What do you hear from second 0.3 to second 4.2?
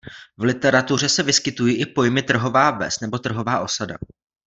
V literatuře se vyskytují i pojmy trhová ves nebo trhová osada.